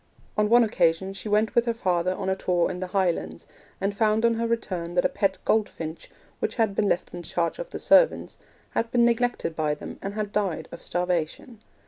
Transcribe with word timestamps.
On 0.35 0.49
one 0.49 0.63
occasion 0.63 1.13
she 1.13 1.29
went 1.29 1.53
with 1.53 1.65
her 1.67 1.75
father 1.75 2.15
on 2.15 2.27
a 2.27 2.35
tour 2.35 2.71
in 2.71 2.79
the 2.79 2.87
Highlands, 2.87 3.45
and 3.79 3.95
found 3.95 4.25
on 4.25 4.33
her 4.33 4.47
return 4.47 4.95
that 4.95 5.05
a 5.05 5.09
pet 5.09 5.37
goldfinch, 5.45 6.09
which 6.39 6.55
had 6.55 6.73
been 6.73 6.89
left 6.89 7.13
in 7.13 7.21
the 7.21 7.27
charge 7.27 7.59
of 7.59 7.69
the 7.69 7.77
servants, 7.77 8.39
had 8.71 8.89
been 8.89 9.05
neglected 9.05 9.55
by 9.55 9.75
them 9.75 9.99
and 10.01 10.15
had 10.15 10.31
died 10.31 10.67
of 10.71 10.81
starvation. 10.81 11.59